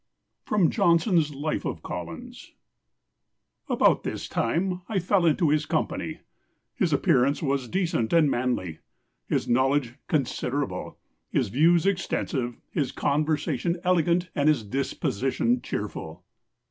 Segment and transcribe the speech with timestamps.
[0.49, 2.53] [Sidenote: Johnson's Life of Collins.]
[3.69, 6.21] "About this time I fell into his company.
[6.73, 8.79] His appearance was decent and manly;
[9.27, 10.97] his knowledge considerable,
[11.29, 16.23] his views extensive, his conversation elegant, and his disposition cheerful."